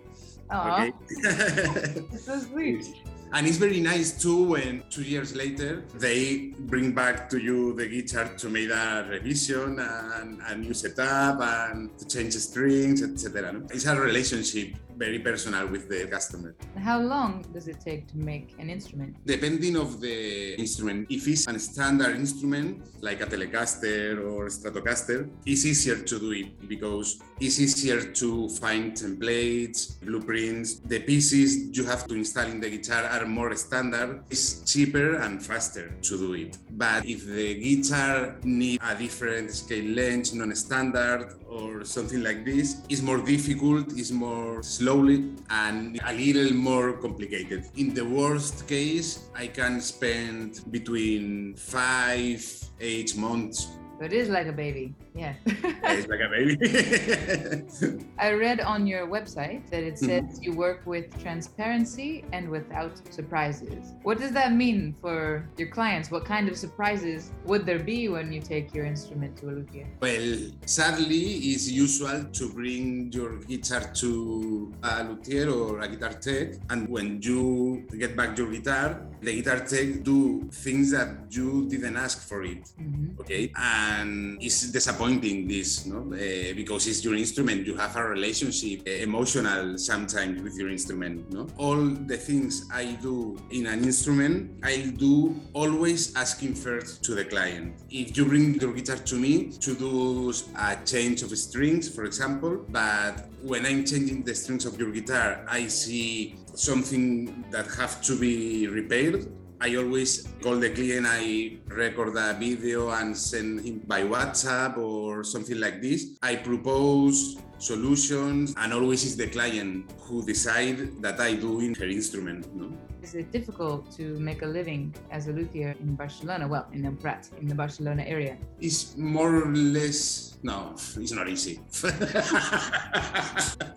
Aww. 0.49 0.71
Okay? 0.71 0.93
it's 2.13 2.25
so 2.25 2.39
sweet. 2.39 2.85
And 3.35 3.47
it's 3.47 3.57
very 3.57 3.79
nice 3.79 4.11
too 4.21 4.43
when 4.43 4.83
two 4.91 5.01
years 5.01 5.35
later 5.35 5.83
they 5.95 6.53
bring 6.71 6.91
back 6.91 7.27
to 7.31 7.39
you 7.39 7.73
the 7.73 7.87
guitar 7.87 8.25
to 8.37 8.47
make 8.47 8.69
a 8.69 9.07
revision 9.09 9.79
and 9.79 10.39
a 10.47 10.55
new 10.55 10.75
setup 10.75 11.41
and 11.41 11.97
to 11.97 12.07
change 12.07 12.35
the 12.35 12.39
strings, 12.39 13.01
etc. 13.01 13.59
It's 13.71 13.87
a 13.87 13.99
relationship 13.99 14.75
very 15.05 15.19
personal 15.19 15.65
with 15.67 15.85
the 15.89 16.01
customer. 16.15 16.51
How 16.89 16.99
long 17.13 17.31
does 17.55 17.67
it 17.67 17.79
take 17.89 18.03
to 18.11 18.17
make 18.31 18.47
an 18.61 18.67
instrument? 18.77 19.11
Depending 19.25 19.75
of 19.85 19.89
the 20.05 20.17
instrument. 20.65 20.99
If 21.17 21.23
it's 21.31 21.45
a 21.47 21.59
standard 21.59 22.15
instrument 22.15 22.71
like 23.07 23.19
a 23.25 23.27
Telecaster 23.33 24.03
or 24.31 24.41
Stratocaster, 24.57 25.19
it's 25.51 25.65
easier 25.71 25.99
to 26.09 26.15
do 26.25 26.31
it 26.41 26.49
because 26.73 27.07
it's 27.45 27.59
easier 27.59 28.01
to 28.21 28.29
find 28.61 28.85
templates, 29.03 29.79
blueprints. 30.07 30.69
The 30.93 30.99
pieces 31.11 31.49
you 31.77 31.83
have 31.91 32.07
to 32.09 32.13
install 32.21 32.47
in 32.53 32.59
the 32.63 32.69
guitar 32.75 33.03
are 33.15 33.25
more 33.39 33.53
standard. 33.55 34.23
It's 34.29 34.47
cheaper 34.71 35.07
and 35.25 35.33
faster 35.49 35.85
to 36.07 36.13
do 36.23 36.29
it. 36.43 36.57
But 36.83 37.05
if 37.05 37.21
the 37.25 37.49
guitar 37.67 38.37
needs 38.43 38.81
a 38.89 38.95
different 38.95 39.51
scale 39.51 39.89
length, 39.99 40.33
non-standard, 40.33 41.42
or 41.53 41.85
something 41.85 42.23
like 42.23 42.43
this, 42.45 42.81
is 42.89 43.01
more 43.01 43.19
difficult, 43.19 43.93
is 43.93 44.11
more 44.11 44.63
slowly 44.63 45.31
and 45.49 45.99
a 46.05 46.13
little 46.13 46.53
more 46.53 46.93
complicated. 46.93 47.65
In 47.77 47.93
the 47.93 48.05
worst 48.05 48.67
case, 48.67 49.29
I 49.35 49.47
can 49.47 49.79
spend 49.81 50.61
between 50.71 51.55
five, 51.55 52.41
eight 52.79 53.15
months 53.15 53.67
So 53.99 54.05
it 54.05 54.13
is 54.13 54.29
like 54.29 54.47
a 54.47 54.51
baby. 54.51 54.95
Yeah. 55.15 55.33
it's 55.45 56.07
like 56.07 56.21
a 56.21 56.29
baby. 56.29 58.05
I 58.17 58.31
read 58.31 58.59
on 58.61 58.87
your 58.87 59.07
website 59.07 59.69
that 59.69 59.83
it 59.83 59.99
says 59.99 60.23
mm-hmm. 60.23 60.43
you 60.43 60.53
work 60.53 60.81
with 60.85 61.05
transparency 61.21 62.25
and 62.31 62.49
without 62.49 62.99
surprises. 63.13 63.93
What 64.01 64.19
does 64.19 64.31
that 64.31 64.53
mean 64.53 64.95
for 65.01 65.47
your 65.57 65.69
clients? 65.69 66.09
What 66.09 66.25
kind 66.25 66.49
of 66.49 66.57
surprises 66.57 67.31
would 67.45 67.65
there 67.65 67.79
be 67.79 68.09
when 68.09 68.33
you 68.33 68.41
take 68.41 68.73
your 68.73 68.85
instrument 68.85 69.37
to 69.37 69.49
a 69.49 69.51
luthier? 69.51 69.87
Well, 70.01 70.37
sadly, 70.65 71.53
it's 71.53 71.69
usual 71.69 72.25
to 72.25 72.49
bring 72.49 73.11
your 73.11 73.37
guitar 73.37 73.81
to 74.01 74.73
a 74.81 75.03
luthier 75.03 75.49
or 75.51 75.79
a 75.79 75.87
guitar 75.87 76.13
tech, 76.13 76.55
and 76.69 76.89
when 76.89 77.21
you 77.21 77.85
get 77.97 78.15
back 78.15 78.37
your 78.37 78.49
guitar, 78.49 79.05
the 79.21 79.41
guitar 79.41 79.59
tech 79.59 80.03
do 80.03 80.49
things 80.51 80.91
that 80.91 81.09
you 81.29 81.67
didn't 81.69 81.97
ask 81.97 82.27
for 82.27 82.43
it. 82.43 82.63
Mm-hmm. 82.79 83.21
Okay, 83.21 83.51
and 83.55 84.41
it's 84.41 84.71
disappointing 84.71 85.02
this, 85.11 85.85
no? 85.85 85.99
Uh, 86.13 86.53
because 86.55 86.87
it's 86.87 87.03
your 87.03 87.15
instrument. 87.15 87.65
You 87.67 87.75
have 87.75 87.95
a 87.95 88.03
relationship, 88.03 88.83
uh, 88.87 88.91
emotional 88.91 89.77
sometimes 89.77 90.41
with 90.41 90.57
your 90.57 90.69
instrument. 90.69 91.29
No, 91.31 91.47
all 91.57 91.75
the 91.75 92.17
things 92.17 92.65
I 92.73 92.97
do 93.01 93.37
in 93.51 93.67
an 93.67 93.83
instrument, 93.83 94.63
I 94.63 94.93
do 94.97 95.35
always 95.53 96.15
asking 96.15 96.55
first 96.55 97.03
to 97.03 97.15
the 97.15 97.25
client. 97.25 97.75
If 97.89 98.15
you 98.15 98.25
bring 98.25 98.55
your 98.55 98.73
guitar 98.73 98.95
to 98.95 99.15
me 99.15 99.51
to 99.59 99.75
do 99.75 100.33
a 100.57 100.77
change 100.85 101.21
of 101.21 101.37
strings, 101.37 101.93
for 101.93 102.05
example, 102.05 102.65
but 102.69 103.29
when 103.41 103.65
I'm 103.65 103.83
changing 103.83 104.23
the 104.23 104.35
strings 104.35 104.65
of 104.65 104.79
your 104.79 104.91
guitar, 104.91 105.45
I 105.49 105.67
see 105.67 106.35
something 106.55 107.43
that 107.51 107.67
have 107.75 108.01
to 108.03 108.17
be 108.17 108.67
repaired. 108.67 109.27
I 109.63 109.77
always 109.77 110.27
call 110.41 110.57
the 110.59 110.71
client, 110.71 111.07
I 111.07 111.55
record 111.67 112.17
a 112.17 112.33
video 112.33 112.89
and 112.89 113.15
send 113.15 113.61
him 113.61 113.79
by 113.87 114.01
WhatsApp 114.03 114.75
or 114.77 115.23
something 115.23 115.57
like 115.57 115.81
this. 115.81 116.19
I 116.21 116.35
propose 116.35 117.37
solutions 117.59 118.53
and 118.57 118.73
always 118.73 119.05
is 119.05 119.15
the 119.15 119.27
client 119.27 119.89
who 120.01 120.21
decide 120.25 121.01
that 121.01 121.21
I 121.21 121.35
do 121.35 121.61
in 121.61 121.75
her 121.75 121.87
instrument. 121.87 122.53
No? 122.53 122.75
Is 123.03 123.15
it 123.15 123.31
difficult 123.33 123.91
to 123.97 124.17
make 124.19 124.43
a 124.43 124.45
living 124.45 124.95
as 125.11 125.27
a 125.27 125.33
luthier 125.33 125.75
in 125.81 125.95
Barcelona? 125.95 126.47
Well, 126.47 126.67
in 126.71 126.85
El 126.85 126.93
Prat, 126.93 127.29
in 127.41 127.47
the 127.49 127.55
Barcelona 127.55 128.03
area. 128.03 128.37
It's 128.61 128.95
more 128.95 129.43
or 129.43 129.53
less 129.53 130.33
no, 130.41 130.71
it's 130.75 131.11
not 131.13 131.29
easy. 131.29 131.59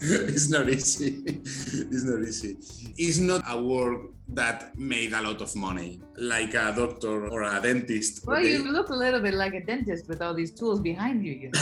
it's 0.00 0.50
not 0.50 0.68
easy. 0.68 1.22
It's 1.26 2.04
not 2.04 2.22
easy. 2.22 2.56
It's 2.98 3.18
not 3.18 3.42
a 3.48 3.62
work 3.62 4.10
that 4.30 4.76
made 4.76 5.12
a 5.12 5.22
lot 5.22 5.40
of 5.40 5.54
money, 5.54 6.00
like 6.16 6.54
a 6.54 6.74
doctor 6.76 7.28
or 7.28 7.42
a 7.42 7.60
dentist. 7.62 8.26
Well, 8.26 8.38
okay? 8.38 8.52
you 8.52 8.72
look 8.72 8.90
a 8.90 8.94
little 8.94 9.20
bit 9.20 9.34
like 9.34 9.54
a 9.54 9.60
dentist 9.64 10.08
with 10.08 10.20
all 10.22 10.34
these 10.34 10.50
tools 10.50 10.80
behind 10.80 11.24
you, 11.24 11.32
you 11.34 11.50
know? 11.52 11.60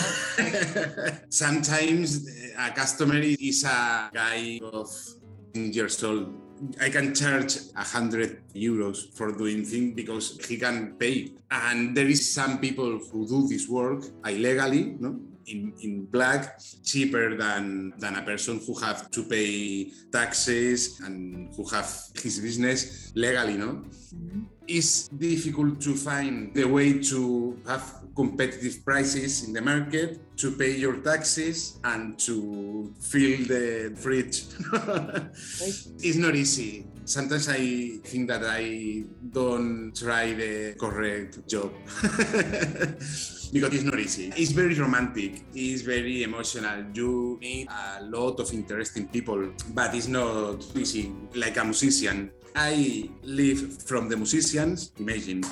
Sometimes 1.28 2.26
a 2.58 2.70
customer 2.70 3.18
is 3.18 3.64
a 3.64 4.10
guy 4.12 4.60
of 4.72 4.88
years 5.54 6.02
old 6.02 6.43
I 6.80 6.88
can 6.88 7.14
charge 7.14 7.56
a 7.76 7.82
hundred 7.82 8.42
euros 8.54 9.12
for 9.16 9.32
doing 9.32 9.64
things 9.64 9.94
because 9.94 10.38
he 10.46 10.56
can 10.56 10.94
pay. 10.94 11.32
And 11.50 11.96
there 11.96 12.06
is 12.06 12.32
some 12.32 12.58
people 12.58 12.98
who 12.98 13.26
do 13.26 13.48
this 13.48 13.68
work 13.68 14.04
illegally, 14.24 14.96
no? 14.98 15.20
In, 15.46 15.74
in 15.82 16.06
black 16.06 16.58
cheaper 16.82 17.36
than 17.36 17.92
than 17.98 18.16
a 18.16 18.22
person 18.22 18.60
who 18.64 18.72
have 18.80 19.10
to 19.10 19.24
pay 19.24 19.92
taxes 20.10 21.00
and 21.04 21.54
who 21.54 21.64
have 21.68 21.88
his 22.16 22.40
business 22.40 23.12
legally 23.14 23.56
no 23.58 23.84
mm-hmm. 23.84 24.42
it's 24.66 25.08
difficult 25.08 25.80
to 25.82 25.94
find 25.94 26.54
the 26.54 26.64
way 26.64 26.98
to 27.12 27.58
have 27.66 28.04
competitive 28.14 28.84
prices 28.84 29.46
in 29.46 29.52
the 29.52 29.60
market 29.60 30.20
to 30.36 30.52
pay 30.52 30.76
your 30.76 30.96
taxes 30.98 31.78
and 31.84 32.18
to 32.18 32.92
fill 33.00 33.38
the 33.46 33.94
fridge. 33.96 34.44
it's 36.02 36.16
not 36.16 36.34
easy. 36.34 36.86
Sometimes 37.04 37.48
I 37.48 37.98
think 38.04 38.28
that 38.28 38.42
I 38.44 39.04
don't 39.30 39.92
try 39.94 40.32
the 40.32 40.74
correct 40.78 41.46
job. 41.46 41.72
because 43.54 43.72
it's 43.72 43.84
not 43.84 43.98
easy. 44.00 44.32
It's 44.36 44.50
very 44.50 44.74
romantic, 44.74 45.44
it's 45.54 45.82
very 45.82 46.24
emotional. 46.24 46.84
You 46.92 47.38
meet 47.40 47.68
a 47.70 48.02
lot 48.02 48.40
of 48.40 48.52
interesting 48.52 49.06
people, 49.08 49.50
but 49.72 49.94
it's 49.94 50.08
not 50.08 50.64
easy 50.74 51.12
like 51.34 51.56
a 51.56 51.64
musician. 51.64 52.30
I 52.56 53.10
live 53.22 53.82
from 53.82 54.08
the 54.08 54.16
musicians, 54.16 54.92
imagine. 54.98 55.42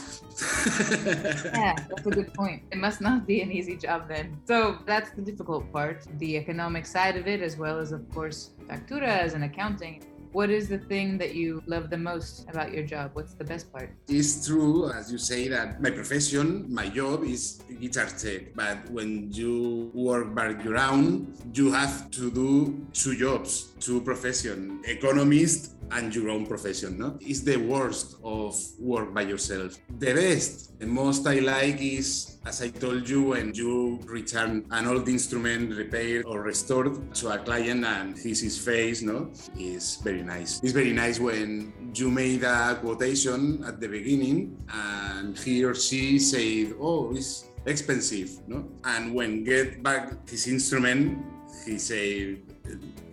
yeah, 1.51 1.75
that's 1.89 2.07
a 2.07 2.11
good 2.11 2.33
point. 2.33 2.63
It 2.71 2.79
must 2.79 3.01
not 3.01 3.27
be 3.27 3.41
an 3.41 3.51
easy 3.51 3.77
job 3.77 4.09
then. 4.09 4.41
So 4.47 4.79
that's 4.87 5.11
the 5.11 5.23
difficult 5.23 5.73
part, 5.73 6.07
the 6.19 6.37
economic 6.37 6.87
side 6.87 7.17
of 7.17 7.27
it, 7.27 7.41
as 7.41 7.57
well 7.57 7.79
as, 7.79 7.91
of 7.91 8.09
course, 8.15 8.51
facturas 8.69 9.35
and 9.35 9.43
accounting. 9.43 10.05
What 10.33 10.49
is 10.49 10.67
the 10.67 10.79
thing 10.79 11.19
that 11.19 11.35
you 11.35 11.63
love 11.67 11.91
the 11.91 11.99
most 11.99 12.49
about 12.49 12.73
your 12.73 12.85
job? 12.85 13.11
What's 13.13 13.35
the 13.35 13.45
best 13.45 13.71
part? 13.71 13.91
It's 14.09 14.47
true, 14.47 14.91
as 14.91 15.13
you 15.13 15.19
say, 15.19 15.49
that 15.49 15.83
my 15.83 15.91
profession, 15.91 16.73
my 16.73 16.89
job 16.89 17.25
is 17.25 17.61
guitar 17.79 18.07
tech. 18.07 18.55
But 18.55 18.89
when 18.91 19.31
you 19.31 19.91
work 19.93 20.35
by 20.35 20.57
your 20.65 20.79
own, 20.79 21.37
you 21.53 21.71
have 21.73 22.11
to 22.13 22.31
do 22.31 22.81
two 22.95 23.15
jobs, 23.15 23.72
two 23.83 24.01
profession 24.01 24.81
economist 24.85 25.75
and 25.91 26.15
your 26.15 26.31
own 26.31 26.47
profession. 26.47 26.99
No, 26.99 27.19
it's 27.21 27.41
the 27.41 27.57
worst 27.57 28.17
of 28.25 28.57
work 28.79 29.13
by 29.13 29.23
yourself. 29.23 29.77
The 29.99 30.15
best, 30.15 30.79
the 30.79 30.87
most 30.87 31.27
I 31.27 31.41
like 31.41 31.83
is, 31.83 32.39
as 32.47 32.63
I 32.63 32.69
told 32.71 33.09
you, 33.09 33.35
when 33.35 33.53
you 33.55 34.01
return 34.05 34.65
an 34.71 34.87
old 34.87 35.09
instrument 35.09 35.77
repaired 35.77 36.25
or 36.25 36.41
restored 36.41 37.15
to 37.17 37.29
a 37.31 37.39
client 37.39 37.85
and 37.85 38.17
he 38.17 38.31
his 38.31 38.57
face. 38.57 39.03
No, 39.03 39.31
is 39.59 39.97
very 40.03 40.23
nice. 40.23 40.63
It's 40.63 40.73
very 40.73 40.93
nice 40.93 41.19
when 41.19 41.93
you 41.95 42.11
made 42.11 42.45
a 42.45 42.79
quotation 42.81 43.63
at 43.65 43.81
the 43.81 43.89
beginning 43.89 44.57
and 44.73 45.37
he 45.37 45.65
or 45.65 45.75
she 45.75 46.19
said, 46.19 46.75
"Oh, 46.81 47.13
it's 47.15 47.51
expensive," 47.67 48.31
no, 48.47 48.65
and 48.85 49.13
when 49.13 49.45
get 49.45 49.83
back 49.83 50.29
his 50.29 50.47
instrument, 50.47 51.19
he 51.67 51.79
said 51.79 52.41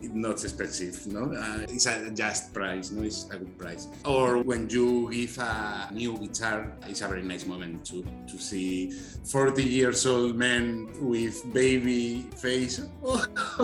not 0.01 0.43
expensive, 0.43 1.07
no? 1.07 1.33
Uh, 1.33 1.65
it's 1.69 1.85
a 1.85 2.11
just 2.11 2.53
price, 2.53 2.91
no? 2.91 3.03
It's 3.03 3.25
a 3.31 3.37
good 3.37 3.57
price. 3.57 3.87
Or 4.05 4.41
when 4.41 4.69
you 4.69 5.09
give 5.11 5.37
a 5.39 5.89
new 5.91 6.17
guitar, 6.17 6.71
it's 6.87 7.01
a 7.01 7.07
very 7.07 7.23
nice 7.23 7.45
moment 7.45 7.85
to 7.85 8.05
to 8.27 8.37
see 8.37 8.91
40 8.91 9.63
years 9.63 10.05
old 10.05 10.35
men 10.35 10.89
with 11.01 11.41
baby 11.53 12.27
face. 12.37 12.81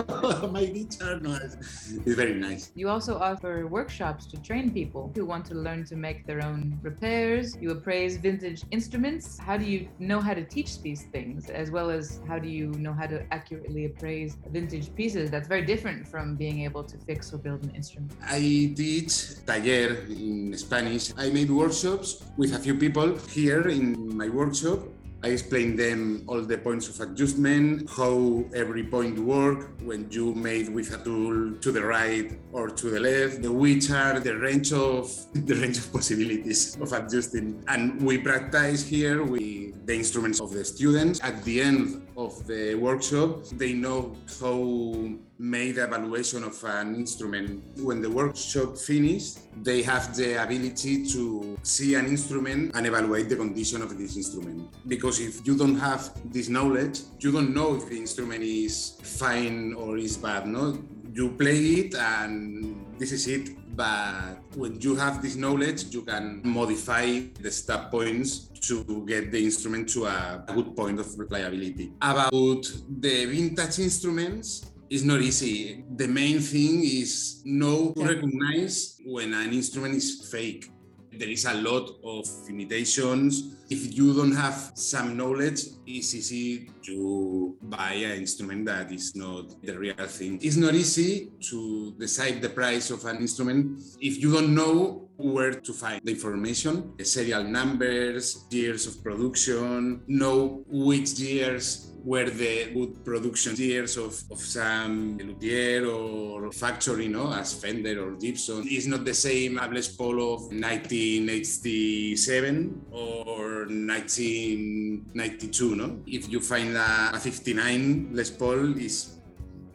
Oh, 0.08 0.48
my 0.52 0.64
guitar, 0.66 1.18
no, 1.20 1.38
it's, 1.42 1.56
it's 1.90 2.14
very 2.14 2.34
nice. 2.34 2.70
You 2.74 2.88
also 2.88 3.18
offer 3.18 3.66
workshops 3.66 4.26
to 4.26 4.36
train 4.42 4.70
people 4.70 5.10
who 5.14 5.24
want 5.24 5.46
to 5.46 5.54
learn 5.54 5.84
to 5.86 5.96
make 5.96 6.26
their 6.26 6.44
own 6.44 6.78
repairs. 6.82 7.56
You 7.60 7.70
appraise 7.70 8.16
vintage 8.16 8.62
instruments. 8.70 9.38
How 9.38 9.56
do 9.56 9.64
you 9.64 9.88
know 9.98 10.20
how 10.20 10.34
to 10.34 10.44
teach 10.44 10.82
these 10.82 11.04
things, 11.12 11.48
as 11.48 11.70
well 11.70 11.90
as 11.90 12.20
how 12.28 12.38
do 12.38 12.48
you 12.48 12.68
know 12.72 12.92
how 12.92 13.06
to 13.06 13.24
accurately 13.32 13.86
appraise 13.86 14.36
vintage 14.50 14.94
pieces? 14.94 15.30
That's 15.30 15.48
very 15.48 15.64
different 15.64 16.06
from 16.06 16.25
being 16.34 16.62
able 16.62 16.82
to 16.82 16.96
fix 16.98 17.32
or 17.32 17.38
build 17.38 17.62
an 17.64 17.70
instrument. 17.74 18.12
I 18.22 18.72
teach 18.74 19.44
taller 19.46 20.04
in 20.08 20.56
Spanish. 20.58 21.12
I 21.16 21.30
made 21.30 21.50
workshops 21.50 22.24
with 22.36 22.54
a 22.54 22.58
few 22.58 22.74
people 22.74 23.16
here 23.30 23.68
in 23.68 24.16
my 24.16 24.28
workshop 24.28 24.80
I 25.26 25.30
explain 25.30 25.76
them 25.76 26.22
all 26.28 26.42
the 26.42 26.58
points 26.58 26.88
of 26.88 27.00
adjustment, 27.00 27.90
how 27.90 28.44
every 28.54 28.84
point 28.84 29.18
work 29.18 29.70
when 29.82 30.06
you 30.10 30.34
made 30.34 30.68
with 30.68 30.94
a 30.94 31.02
tool 31.02 31.52
to 31.54 31.72
the 31.72 31.82
right 31.82 32.38
or 32.52 32.68
to 32.68 32.90
the 32.90 33.00
left, 33.00 33.42
the 33.42 33.50
which 33.50 33.90
are 33.90 34.20
the 34.20 34.36
range 34.36 34.72
of 34.72 35.10
the 35.34 35.54
range 35.54 35.78
of 35.78 35.92
possibilities 35.92 36.76
of 36.80 36.92
adjusting. 36.92 37.64
And 37.66 38.00
we 38.02 38.18
practice 38.18 38.86
here 38.86 39.24
with 39.24 39.86
the 39.86 39.94
instruments 39.96 40.38
of 40.38 40.52
the 40.52 40.64
students. 40.64 41.20
At 41.24 41.42
the 41.44 41.60
end 41.60 42.06
of 42.16 42.46
the 42.46 42.74
workshop, 42.74 43.46
they 43.52 43.72
know 43.72 44.14
how 44.38 45.08
made 45.38 45.78
evaluation 45.78 46.44
of 46.44 46.62
an 46.64 46.94
instrument. 46.94 47.62
When 47.78 48.00
the 48.00 48.10
workshop 48.10 48.76
finished, 48.78 49.38
they 49.62 49.82
have 49.82 50.16
the 50.16 50.42
ability 50.42 51.06
to 51.08 51.58
see 51.62 51.94
an 51.94 52.06
instrument 52.06 52.72
and 52.74 52.86
evaluate 52.86 53.28
the 53.28 53.36
condition 53.36 53.82
of 53.82 53.96
this 53.98 54.16
instrument. 54.16 54.70
Because 54.86 55.20
if 55.20 55.46
you 55.46 55.56
don't 55.56 55.76
have 55.76 56.10
this 56.32 56.48
knowledge, 56.48 57.00
you 57.20 57.32
don't 57.32 57.54
know 57.54 57.74
if 57.74 57.88
the 57.88 57.98
instrument 57.98 58.42
is 58.42 58.98
fine 59.02 59.74
or 59.74 59.98
is 59.98 60.16
bad. 60.16 60.46
No, 60.46 60.78
you 61.12 61.30
play 61.30 61.56
it 61.56 61.94
and 61.94 62.86
this 62.98 63.12
is 63.12 63.26
it. 63.26 63.50
But 63.76 64.38
when 64.54 64.80
you 64.80 64.96
have 64.96 65.20
this 65.20 65.36
knowledge, 65.36 65.92
you 65.94 66.00
can 66.00 66.40
modify 66.44 67.20
the 67.40 67.50
stop 67.50 67.90
points 67.90 68.48
to 68.68 69.04
get 69.06 69.30
the 69.30 69.44
instrument 69.44 69.88
to 69.90 70.06
a 70.06 70.42
good 70.54 70.74
point 70.74 70.98
of 70.98 71.06
reliability. 71.18 71.92
About 72.00 72.64
the 72.88 73.26
vintage 73.26 73.78
instruments, 73.80 74.72
it's 74.90 75.02
not 75.02 75.20
easy. 75.20 75.84
The 75.96 76.08
main 76.08 76.40
thing 76.40 76.82
is 76.84 77.42
know 77.44 77.92
to 77.96 78.04
recognize 78.04 79.00
when 79.04 79.34
an 79.34 79.52
instrument 79.52 79.94
is 79.94 80.28
fake. 80.30 80.70
There 81.12 81.28
is 81.28 81.46
a 81.46 81.54
lot 81.54 81.90
of 82.04 82.26
imitations. 82.48 83.56
If 83.70 83.96
you 83.96 84.14
don't 84.14 84.36
have 84.36 84.72
some 84.74 85.16
knowledge, 85.16 85.60
it's 85.86 86.14
easy 86.14 86.70
to 86.84 87.56
buy 87.62 87.92
an 87.94 88.20
instrument 88.20 88.66
that 88.66 88.92
is 88.92 89.16
not 89.16 89.60
the 89.62 89.78
real 89.78 90.06
thing. 90.06 90.38
It's 90.42 90.56
not 90.56 90.74
easy 90.74 91.32
to 91.50 91.94
decide 91.98 92.42
the 92.42 92.50
price 92.50 92.90
of 92.90 93.04
an 93.06 93.16
instrument 93.16 93.80
if 94.00 94.20
you 94.20 94.32
don't 94.32 94.54
know 94.54 95.05
where 95.16 95.52
to 95.52 95.72
find 95.72 96.00
the 96.04 96.12
information, 96.12 96.94
the 96.96 97.04
serial 97.04 97.44
numbers, 97.44 98.44
years 98.50 98.86
of 98.86 99.02
production, 99.02 100.02
know 100.06 100.64
which 100.68 101.18
years 101.18 101.92
were 102.06 102.30
the 102.30 102.70
good 102.72 103.04
production 103.04 103.54
years 103.56 103.96
of, 103.96 104.22
of 104.30 104.38
some 104.38 105.18
luthier 105.18 105.84
or 105.86 106.52
factory, 106.52 107.08
no, 107.08 107.32
as 107.32 107.54
Fender 107.54 108.06
or 108.06 108.12
Gibson. 108.12 108.62
It's 108.64 108.86
not 108.86 109.04
the 109.04 109.14
same 109.14 109.58
a 109.58 109.68
Les 109.68 109.88
Paul 109.88 110.34
of 110.34 110.42
1987 110.52 112.86
or 112.92 113.66
1992, 113.66 115.74
no? 115.74 115.98
If 116.06 116.30
you 116.30 116.40
find 116.40 116.76
a, 116.76 117.10
a 117.12 117.18
59 117.18 118.10
Les 118.12 118.30
Paul, 118.30 118.78
is 118.78 119.15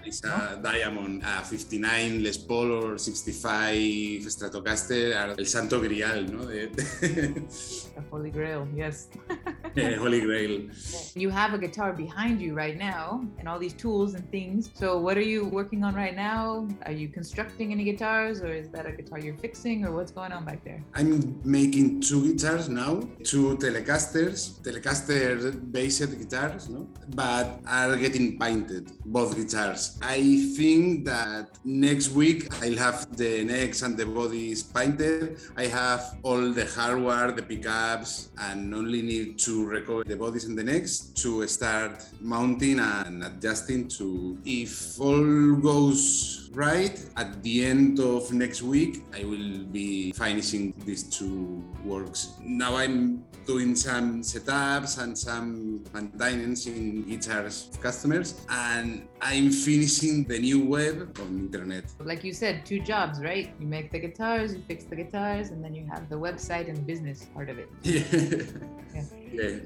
it's 0.06 0.24
a 0.24 0.60
Diamond, 0.62 1.24
a 1.24 1.44
59 1.44 2.24
Les 2.24 2.38
Paul 2.38 2.72
or 2.72 3.00
65 3.00 4.30
Stratocaster 4.30 5.14
el 5.38 5.48
santo 5.48 5.80
grial, 5.80 6.32
¿no? 6.32 6.46
The 7.02 8.02
Holy 8.10 8.32
Grail, 8.32 8.68
yes. 8.76 9.10
Holy 9.78 10.20
Grail. 10.20 10.68
You 11.16 11.30
have 11.30 11.54
a 11.54 11.58
guitar 11.58 11.94
behind 11.94 12.42
you 12.42 12.54
right 12.54 12.78
now 12.78 13.26
and 13.40 13.48
all 13.48 13.58
these 13.58 13.74
tools 13.74 14.16
and 14.16 14.30
things. 14.30 14.70
So, 14.74 14.98
what 14.98 15.18
are 15.18 15.28
you 15.34 15.46
working 15.46 15.84
on 15.84 15.96
right 15.96 16.16
now? 16.16 16.68
Are 16.86 16.92
you 16.92 17.08
constructing 17.08 17.72
any 17.72 17.86
guitars 17.86 18.42
or 18.42 18.52
is 18.52 18.70
that 18.70 18.86
a 18.86 18.92
guitar 18.92 19.20
you're 19.20 19.38
fixing 19.38 19.86
or 19.86 19.92
what's 19.94 20.12
going 20.12 20.34
on 20.34 20.44
back 20.44 20.64
there? 20.66 20.84
I'm 20.94 21.40
making 21.46 22.02
two 22.02 22.34
guitars 22.34 22.68
now, 22.68 23.02
two 23.24 23.56
Telecasters, 23.58 24.60
Telecaster 24.62 25.72
based 25.72 26.20
guitars, 26.20 26.68
no? 26.68 26.88
but 27.16 27.60
are 27.68 27.96
getting 27.96 28.38
painted, 28.38 28.92
both 29.06 29.36
guitars. 29.36 29.98
I 30.02 30.52
think 30.58 31.06
that 31.06 31.58
next 31.64 32.10
week 32.12 32.48
I'll 32.62 32.78
have 32.78 33.16
the 33.16 33.44
necks 33.44 33.82
and 33.82 33.98
the 33.98 34.06
bodies 34.06 34.64
painted. 34.64 35.40
I 35.56 35.68
have 35.68 36.18
all 36.24 36.52
the 36.52 36.66
hardware, 36.66 37.32
the 37.32 37.44
pickups, 37.44 38.30
and 38.38 38.74
only 38.74 39.02
need 39.02 39.40
to 39.62 39.68
recover 39.70 40.04
the 40.04 40.16
bodies 40.16 40.46
and 40.46 40.58
the 40.58 40.64
necks 40.64 41.12
to 41.22 41.48
start 41.48 42.04
mounting 42.20 42.80
and 42.80 43.24
adjusting 43.24 43.88
to 43.88 44.38
if 44.46 45.00
all 45.00 45.56
goes 45.56 46.50
right 46.54 47.06
at 47.18 47.42
the 47.44 47.66
end 47.66 48.00
of 48.00 48.32
next 48.34 48.62
week 48.62 49.04
i 49.14 49.24
will 49.24 49.64
be 49.72 50.12
finishing 50.14 50.74
these 50.86 51.04
two 51.04 51.64
works. 51.86 52.34
Now 52.42 52.76
i'm 52.76 53.24
doing 53.46 53.76
some 53.76 54.22
setups 54.22 55.02
and 55.02 55.18
some 55.18 55.84
maintenance 55.94 56.66
in 56.68 57.04
guitars 57.04 57.70
customers 57.82 58.42
and 58.50 59.08
i'm 59.22 59.52
finishing 59.52 60.24
the 60.26 60.40
new 60.40 60.66
web 60.66 61.18
on 61.22 61.40
internet. 61.40 61.86
Like 62.00 62.24
you 62.24 62.34
said 62.34 62.66
two 62.66 62.80
jobs 62.80 63.22
right? 63.22 63.54
You 63.60 63.68
make 63.68 63.92
the 63.92 64.00
guitars 64.00 64.54
you 64.56 64.62
fix 64.68 64.84
the 64.86 64.96
guitars 64.96 65.50
and 65.50 65.64
then 65.64 65.74
you 65.76 65.86
have 65.94 66.10
the 66.10 66.16
website 66.16 66.68
and 66.70 66.86
business 66.86 67.26
part 67.34 67.50
of 67.50 67.58
it. 67.60 67.70
Yeah, 68.94 69.04
yeah. 69.32 69.60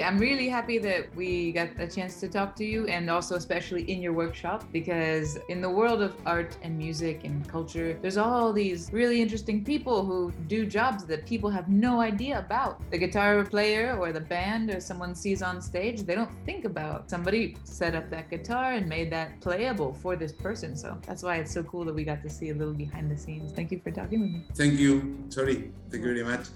I'm 0.00 0.16
really 0.16 0.48
happy 0.48 0.78
that 0.78 1.14
we 1.14 1.52
got 1.52 1.68
a 1.78 1.86
chance 1.86 2.18
to 2.20 2.28
talk 2.28 2.56
to 2.56 2.64
you 2.64 2.86
and 2.86 3.10
also 3.10 3.34
especially 3.34 3.82
in 3.90 4.00
your 4.00 4.14
workshop 4.14 4.64
because 4.72 5.36
in 5.50 5.60
the 5.60 5.68
world 5.68 6.00
of 6.00 6.16
art 6.24 6.56
and 6.62 6.78
music 6.78 7.24
and 7.24 7.46
culture, 7.46 7.98
there's 8.00 8.16
all 8.16 8.54
these 8.54 8.88
really 8.90 9.20
interesting 9.20 9.62
people 9.62 10.06
who 10.06 10.32
do 10.46 10.64
jobs 10.64 11.04
that 11.04 11.26
people 11.26 11.50
have 11.50 11.68
no 11.68 12.00
idea 12.00 12.38
about. 12.38 12.80
The 12.90 12.96
guitar 12.96 13.44
player 13.44 13.98
or 13.98 14.12
the 14.12 14.20
band 14.20 14.70
or 14.70 14.80
someone 14.80 15.14
sees 15.14 15.42
on 15.42 15.60
stage, 15.60 16.02
they 16.04 16.14
don't 16.14 16.32
think 16.46 16.64
about 16.64 17.10
somebody 17.10 17.58
set 17.64 17.94
up 17.94 18.08
that 18.08 18.30
guitar 18.30 18.72
and 18.72 18.88
made 18.88 19.12
that 19.12 19.42
playable 19.42 19.92
for 19.92 20.16
this 20.16 20.32
person. 20.32 20.74
So 20.74 20.96
that's 21.06 21.22
why 21.22 21.36
it's 21.36 21.52
so 21.52 21.62
cool 21.64 21.84
that 21.84 21.94
we 21.94 22.04
got 22.04 22.22
to 22.22 22.30
see 22.30 22.48
a 22.48 22.54
little 22.54 22.72
behind 22.72 23.10
the 23.10 23.18
scenes. 23.18 23.52
Thank 23.52 23.70
you 23.70 23.80
for 23.84 23.90
talking 23.90 24.20
with 24.22 24.30
me. 24.30 24.44
Thank 24.54 24.78
you. 24.78 25.18
Sorry. 25.28 25.70
Thank 25.90 26.04
you 26.04 26.14
very 26.14 26.24
much. 26.24 26.46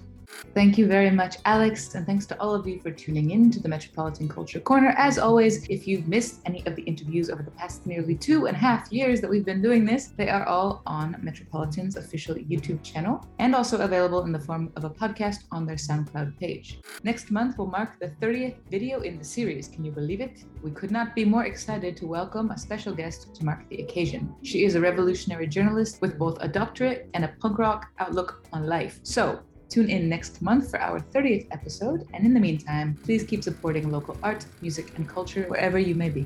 Thank 0.53 0.77
you 0.77 0.87
very 0.87 1.11
much, 1.11 1.37
Alex, 1.45 1.93
and 1.93 2.05
thanks 2.05 2.25
to 2.25 2.41
all 2.41 2.55
of 2.55 2.67
you 2.67 2.79
for 2.79 2.89
tuning 2.91 3.29
in 3.31 3.51
to 3.51 3.59
the 3.59 3.69
Metropolitan 3.69 4.27
Culture 4.27 4.59
Corner. 4.59 4.89
As 4.97 5.19
always, 5.19 5.67
if 5.69 5.87
you've 5.87 6.07
missed 6.07 6.41
any 6.45 6.65
of 6.65 6.75
the 6.75 6.81
interviews 6.83 7.29
over 7.29 7.43
the 7.43 7.51
past 7.51 7.85
nearly 7.85 8.15
two 8.15 8.47
and 8.47 8.55
a 8.55 8.59
half 8.59 8.91
years 8.91 9.21
that 9.21 9.29
we've 9.29 9.45
been 9.45 9.61
doing 9.61 9.85
this, 9.85 10.07
they 10.17 10.29
are 10.29 10.45
all 10.45 10.81
on 10.85 11.15
Metropolitan's 11.21 11.95
official 11.95 12.35
YouTube 12.35 12.81
channel 12.83 13.23
and 13.39 13.53
also 13.53 13.79
available 13.81 14.23
in 14.23 14.31
the 14.31 14.39
form 14.39 14.71
of 14.75 14.83
a 14.83 14.89
podcast 14.89 15.43
on 15.51 15.65
their 15.65 15.75
SoundCloud 15.75 16.37
page. 16.39 16.79
Next 17.03 17.29
month 17.29 17.57
will 17.57 17.67
mark 17.67 17.99
the 17.99 18.09
30th 18.19 18.55
video 18.69 19.01
in 19.01 19.19
the 19.19 19.25
series. 19.25 19.67
Can 19.67 19.85
you 19.85 19.91
believe 19.91 20.21
it? 20.21 20.43
We 20.63 20.71
could 20.71 20.91
not 20.91 21.13
be 21.13 21.23
more 21.23 21.45
excited 21.45 21.95
to 21.97 22.07
welcome 22.07 22.51
a 22.51 22.57
special 22.57 22.93
guest 22.93 23.35
to 23.35 23.45
mark 23.45 23.69
the 23.69 23.83
occasion. 23.83 24.33
She 24.43 24.65
is 24.65 24.75
a 24.75 24.81
revolutionary 24.81 25.47
journalist 25.47 26.01
with 26.01 26.17
both 26.17 26.37
a 26.41 26.47
doctorate 26.47 27.09
and 27.13 27.25
a 27.25 27.33
punk 27.39 27.59
rock 27.59 27.89
outlook 27.99 28.43
on 28.51 28.65
life. 28.65 28.99
So, 29.03 29.39
Tune 29.69 29.89
in 29.89 30.07
next 30.07 30.41
month 30.41 30.71
for 30.71 30.79
our 30.79 30.99
30th 30.99 31.47
episode. 31.51 32.07
And 32.13 32.25
in 32.25 32.33
the 32.33 32.39
meantime, 32.39 32.97
please 33.03 33.23
keep 33.23 33.43
supporting 33.43 33.91
local 33.91 34.17
art, 34.23 34.45
music, 34.61 34.93
and 34.95 35.07
culture 35.07 35.43
wherever 35.47 35.77
you 35.77 35.95
may 35.95 36.09
be. 36.09 36.25